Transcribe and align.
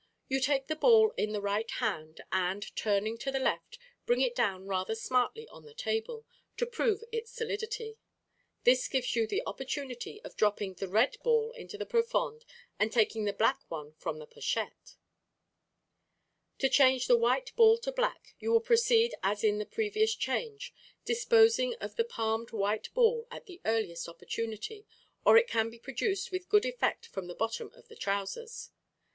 —You 0.29 0.39
take 0.39 0.65
the 0.65 0.75
ball 0.75 1.11
in 1.15 1.31
the 1.31 1.41
right 1.41 1.69
hand, 1.69 2.21
and, 2.31 2.75
turning 2.75 3.19
to 3.19 3.29
the 3.31 3.37
left, 3.37 3.77
bring 4.07 4.19
it 4.21 4.33
down 4.33 4.65
rather 4.65 4.95
smartly 4.95 5.47
on 5.49 5.63
the 5.63 5.75
table, 5.75 6.25
to 6.57 6.65
prove 6.65 7.03
its 7.11 7.29
solidity. 7.31 7.99
This 8.63 8.87
gives 8.87 9.15
you 9.15 9.27
the 9.27 9.43
opportunity 9.45 10.19
of 10.23 10.35
dropping 10.35 10.73
the 10.73 10.87
red 10.87 11.17
ball 11.21 11.51
into 11.51 11.77
the 11.77 11.85
profonde 11.85 12.45
and 12.79 12.91
taking 12.91 13.25
the 13.25 13.31
black 13.33 13.61
one 13.69 13.93
from 13.93 14.17
the 14.17 14.25
pochette. 14.25 14.95
To 16.57 16.67
change 16.67 17.05
the 17.05 17.15
white 17.15 17.55
ball 17.55 17.77
to 17.77 17.91
black, 17.91 18.33
you 18.39 18.51
will 18.51 18.59
proceed 18.59 19.13
as 19.21 19.43
in 19.43 19.59
the 19.59 19.67
previous 19.67 20.15
change, 20.15 20.73
disposing 21.05 21.75
of 21.75 21.95
the 21.95 22.03
palmed 22.05 22.49
white 22.51 22.91
ball 22.95 23.27
at 23.29 23.45
the 23.45 23.61
earliest 23.65 24.09
opportunity, 24.09 24.83
or 25.27 25.37
it 25.37 25.45
can 25.47 25.69
be 25.69 25.77
produced 25.77 26.31
with 26.31 26.49
good 26.49 26.65
effect 26.65 27.05
from 27.05 27.27
the 27.27 27.35
bottom 27.35 27.71
of 27.75 27.87
the 27.87 27.95
trousers. 27.95 28.71